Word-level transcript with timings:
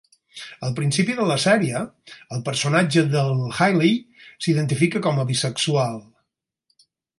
Al 0.67 0.71
principi 0.77 1.17
de 1.19 1.27
la 1.31 1.35
sèrie, 1.43 1.81
el 2.37 2.41
personatge 2.47 3.05
del 3.17 3.37
Hailey 3.59 3.93
s'identifica 4.47 5.05
com 5.09 5.23
a 5.23 5.29
bisexual. 5.35 6.05